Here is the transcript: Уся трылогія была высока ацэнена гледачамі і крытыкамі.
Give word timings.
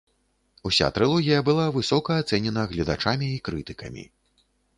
Уся 0.69 0.87
трылогія 0.95 1.41
была 1.49 1.65
высока 1.75 2.17
ацэнена 2.23 2.65
гледачамі 2.73 3.31
і 3.37 3.45
крытыкамі. 3.51 4.03